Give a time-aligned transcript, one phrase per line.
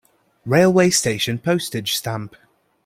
[0.47, 2.35] Railway station Postage stamp.